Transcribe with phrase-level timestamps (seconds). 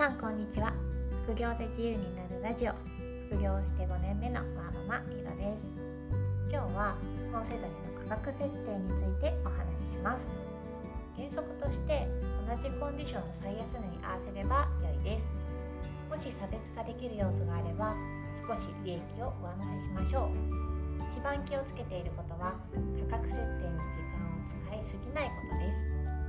[0.00, 0.72] さんこんにちは。
[1.26, 2.72] 副業で自由になるラジオ。
[3.28, 5.70] 副業して5年目のワーママひろです。
[6.48, 6.96] 今日は
[7.30, 10.32] 本セドリの価格設定についてお話しします。
[11.18, 12.08] 原則として
[12.48, 15.28] 同じコンディションの最安値に合わせれば良いです。
[16.08, 17.92] もし差別化できる要素があれば
[18.32, 21.12] 少し利益を上乗せしましょう。
[21.12, 22.56] 一番気をつけていることは
[23.04, 26.19] 価格設定に時間を使いすぎないことです。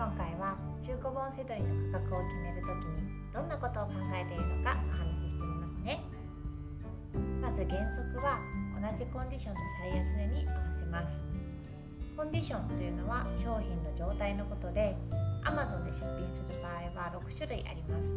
[0.00, 6.00] 今回は中古本セドリの価格を決めるときにどんなことを考えているのかお話ししてみますね。
[7.42, 8.40] まず原則は
[8.80, 11.20] 同じコンディションの最安値に合わせます。
[12.16, 14.96] コンディションというのは商品の状態のことで
[15.44, 18.16] Amazon で出品する場合は6種類あります。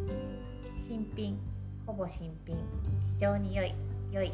[0.80, 1.38] 新品
[1.84, 2.56] ほぼ新品
[3.12, 3.74] 非常に良い
[4.10, 4.32] 良い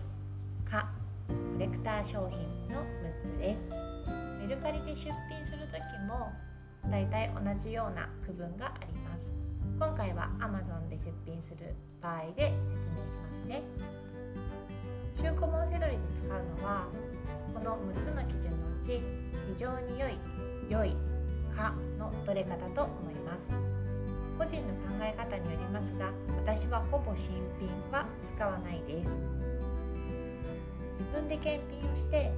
[0.64, 0.89] か
[1.27, 3.69] コレクター商品の6つです。
[4.39, 6.30] メルカリで出品する時も
[6.89, 9.34] だいたい同じような区分があります。
[9.79, 13.62] 今回は Amazon で出品する場合で説明しますね。
[15.17, 16.86] 中古本セドリで使うのは
[17.55, 19.01] この6つの基準のうち
[19.55, 20.19] 非常に良い
[20.69, 20.97] 良い
[21.55, 23.51] かのどれかだと思います。
[24.39, 29.19] 個人の考え方によりますが私はほぼ新品は使わないです。
[30.98, 32.33] 自分で検品をして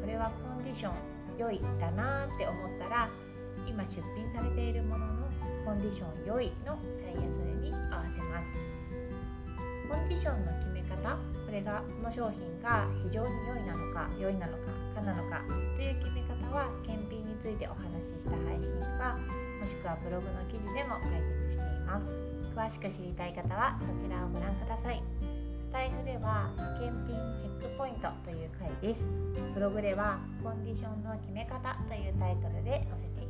[0.00, 0.92] これはコンディション
[1.38, 3.08] 良いだなって思ったら
[3.66, 5.28] 今出品されているものの
[5.64, 8.58] コンディション良いの最安値に合わせます。
[9.88, 15.42] コンディションの決め方これがこの商品が非常に良いなのか良いなのかかなのか
[15.76, 19.18] という決め方は検品についてお話しした配信か
[19.60, 22.06] もしくはブログの記事でも解説しています。
[22.56, 25.02] 詳しく知りたい方はそちらをご覧ください。
[25.60, 29.08] スタイフでは検品チェックポイントという回です。
[29.54, 33.21] ブログではコンディションの決め方というタイトルで載せています。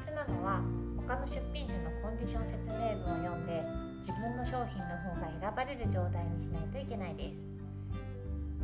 [0.00, 0.62] 切なのは
[1.06, 3.60] 他の出品者のコンディション説明文を読んで
[3.98, 7.46] 自分の商品の方が選ばれる状態にしないといけないです。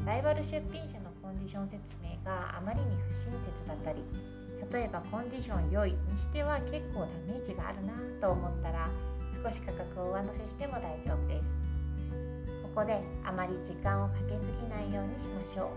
[0.06, 3.98] ライバル出品者のコンディション説明があまりに不親切だったり
[4.72, 8.88] 例えばコンディション良いにしては結構ダメージがあるなと思ったら
[9.34, 11.54] 少し価格を上乗せしても大丈夫です。
[12.62, 15.72] ここであまり時間をかけすぎないようにしましょ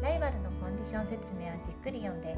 [0.00, 0.02] う。
[0.02, 2.36] ライバルのコンディション説明をじっくり読んで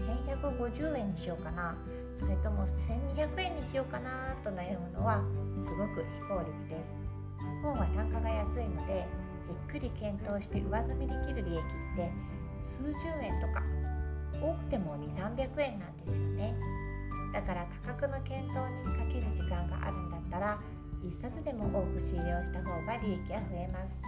[0.00, 1.74] 1150円にしようかな。
[2.16, 5.22] それとも1200円にしようかなと悩むのは
[5.62, 6.96] すごく非効率です。
[7.62, 9.06] 本は単価が安いので
[9.44, 12.10] じっくり検討して上積みできる利益って
[12.62, 12.88] 数十
[13.22, 13.62] 円とか
[14.40, 16.54] 多くても2300円なんですよね。
[17.32, 18.56] だから価格の検討
[18.86, 20.58] にかける時間があるんだったら
[21.04, 24.00] 1冊でも多く仕入れをした方が利益は増えます。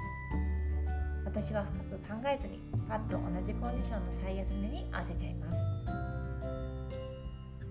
[1.34, 5.56] 私は深く考えずにパッと同じコンディションの最安値に合わせちゃいます。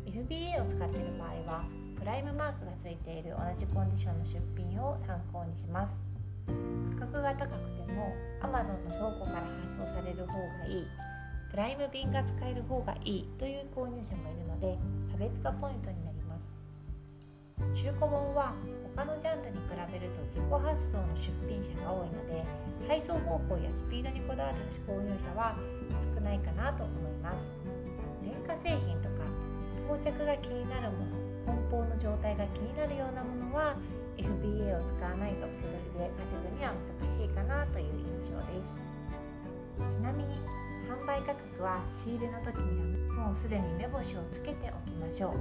[0.04, 1.64] FBA を使っている場合は
[2.00, 6.02] プライムマークがついている同じコンディションの出品を参考にします。
[6.98, 8.12] 価格が高くても
[8.42, 10.88] Amazon の倉庫から発送される方がいい。
[11.52, 14.80] プライム便が使える方がいいという購入者もいるので
[15.12, 16.21] 差別化ポイントになります。
[17.74, 18.54] 中古本は
[18.96, 22.44] 他のジャンルに比べると自己発送の出品者が多いので
[22.88, 25.56] 配送方法やスピードにこだわる購入者は
[26.16, 27.50] 少ないかなと思います。
[28.24, 29.26] 電化製品とか
[29.88, 33.76] 到着が気になるもの梱包の状態が気になるようなものは
[34.18, 38.82] FBA を使わないとセドリで稼ぐには難しいかなという印象です。
[39.90, 40.36] ちなみに
[40.92, 45.40] 販売価格は仕入れの時にはもうすでに目星をつけておきましょう。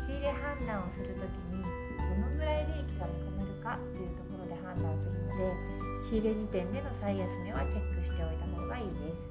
[0.00, 1.20] 仕入れ判断をする時
[1.52, 5.52] にどのぐらい利益が見込めるかというところで判断するので
[6.00, 9.28] 仕入れ時点での最安値はチェックしておいた方がいいです。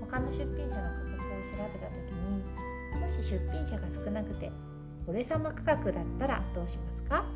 [0.00, 2.40] 他の出品者の価格を調べた時に
[2.98, 4.50] もし出品者が少なくて
[5.06, 7.26] 俺様価格だったらどうしますか？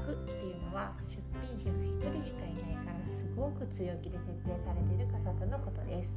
[0.00, 1.76] 様価格っていうのは出品者が
[2.08, 6.16] 1人しかいないからすごく強気で設定されている価格のことです。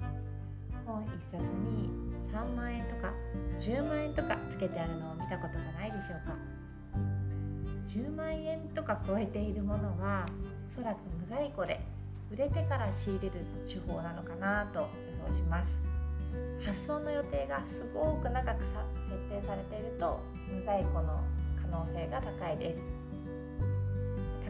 [0.85, 1.89] 本1冊に
[2.31, 3.13] 3万円とか
[3.59, 6.35] 10万円とかつけてあるのを見たことがないでしょうか。
[7.88, 10.25] 10万円とか超えているものは
[10.68, 11.79] おそらく無在庫で
[12.31, 14.88] 売れてから仕入れる手法なのかなと予
[15.27, 15.81] 想します。
[16.65, 18.75] 発送の予定がすごく長く設
[19.29, 20.19] 定されていると
[20.50, 21.21] 無在庫の
[21.62, 23.02] 可能性が高いです。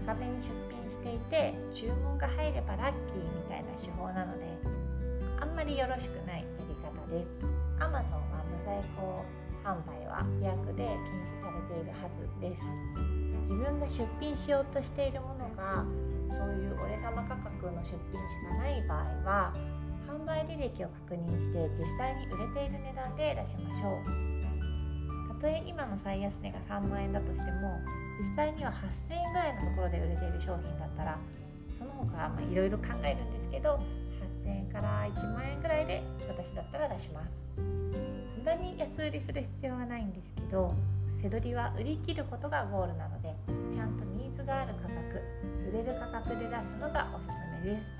[0.05, 4.45] 高めに出品していて注文が入ればラッキーみたいな手法なので
[5.39, 7.29] あんまりよろしくないやり方です。
[7.79, 9.23] Amazon は無在庫
[9.63, 12.71] 販売は規約で禁止されているはずです。
[13.43, 15.85] 自分が出品しようとしているものが
[16.29, 19.53] そういう俺様価格の出品しかない場合は
[20.07, 25.33] 販売履歴を確認して実際に売れている値段で出しましょう。
[25.33, 27.79] たとえ今の最安値が3万円だとしても
[28.23, 31.19] 実際には8000円ぐらいのところで売れている商品だったら
[31.73, 33.77] その他いろいろ考えるんですけど
[34.45, 37.45] 8000円から1万円ぐらいで私だったら出します。
[38.37, 40.73] 無駄に安売りする必要はないんですけど
[41.17, 43.35] 背取りは売り切ることがゴールなので
[43.69, 45.21] ちゃんとニーズがある価格
[45.69, 47.31] 売れる価格で出すのがおすす
[47.65, 47.91] めです。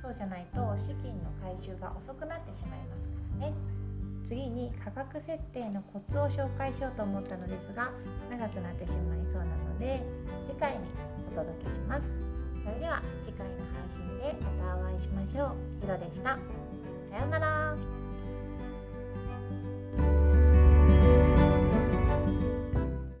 [0.00, 3.83] そうじゃないと資金の回収が遅くなってしまいますからね。
[4.24, 7.92] 次に価格設定のコツを紹介しようと思ったのですが
[8.30, 10.02] 長くなってしまいそうなので
[10.46, 10.78] 次回に
[11.32, 12.14] お届けします。
[12.64, 15.50] それでは次回の配信でまたお会いしましょう。
[15.82, 16.38] ひろでした。
[17.10, 18.03] さようなら。